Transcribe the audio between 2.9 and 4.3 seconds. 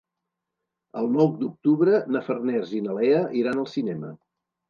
Lea iran al cinema.